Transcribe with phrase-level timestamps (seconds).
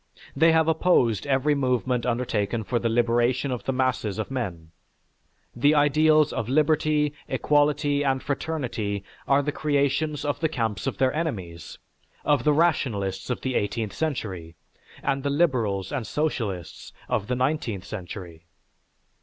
[0.35, 4.71] They have opposed every movement undertaken for the liberation of the masses of men;
[5.55, 11.13] the ideals of liberty, equality and fraternity are the creations of the camps of their
[11.13, 11.77] enemies,
[12.25, 14.55] of the rationalists of the eighteenth century,
[15.03, 18.45] and the liberals and socialists of the nineteenth century.